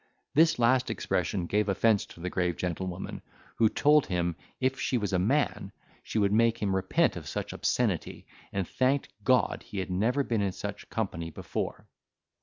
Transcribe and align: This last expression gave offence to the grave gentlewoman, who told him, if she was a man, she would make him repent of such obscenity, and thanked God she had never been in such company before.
This 0.33 0.57
last 0.57 0.89
expression 0.89 1.45
gave 1.45 1.69
offence 1.69 2.07
to 2.07 2.19
the 2.19 2.29
grave 2.31 2.57
gentlewoman, 2.57 3.21
who 3.57 3.69
told 3.69 4.07
him, 4.07 4.35
if 4.59 4.79
she 4.79 4.97
was 4.97 5.13
a 5.13 5.19
man, 5.19 5.71
she 6.01 6.17
would 6.17 6.33
make 6.33 6.57
him 6.59 6.75
repent 6.75 7.15
of 7.15 7.27
such 7.27 7.53
obscenity, 7.53 8.25
and 8.51 8.67
thanked 8.67 9.11
God 9.23 9.63
she 9.69 9.77
had 9.77 9.91
never 9.91 10.23
been 10.23 10.41
in 10.41 10.53
such 10.53 10.89
company 10.89 11.29
before. 11.29 11.85